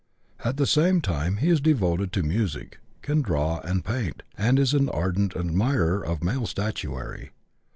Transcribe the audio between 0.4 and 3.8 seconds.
At the same time, he is devoted to music, can draw